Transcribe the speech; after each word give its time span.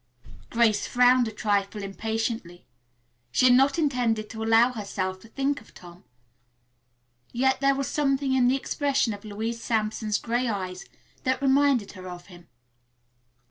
Grace 0.49 0.87
frowned 0.87 1.27
a 1.27 1.31
trifle 1.31 1.83
impatiently. 1.83 2.65
She 3.31 3.45
had 3.45 3.53
not 3.53 3.77
intended 3.77 4.31
to 4.31 4.41
allow 4.43 4.71
herself 4.71 5.19
to 5.19 5.27
think 5.27 5.61
of 5.61 5.75
Tom, 5.75 6.05
yet 7.31 7.59
there 7.59 7.75
was 7.75 7.87
something 7.87 8.33
in 8.33 8.47
the 8.47 8.55
expression 8.55 9.13
of 9.13 9.23
Louise 9.23 9.61
Sampson's 9.63 10.17
gray 10.17 10.47
eyes 10.47 10.85
that 11.23 11.39
reminded 11.39 11.91
her 11.91 12.09
of 12.09 12.25
him. 12.33 12.47